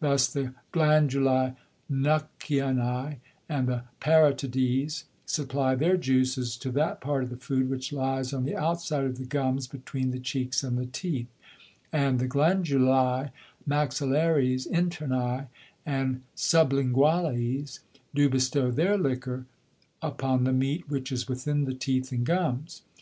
[0.00, 1.56] Thus the Glandulæ
[1.92, 3.16] Nuckianæ,
[3.50, 8.46] and the Parotides, supply their Juices to that part of the Food, which lies on
[8.46, 11.26] the outside of the Gums, between the Cheeks and the Teeth,
[11.92, 13.30] and the Glandulæ
[13.68, 15.48] Maxillares internæ,
[15.84, 17.80] and Sublinguales,
[18.14, 19.44] do bestow their Liquor
[20.00, 22.80] upon the Meat, which is within the Teeth and Gums.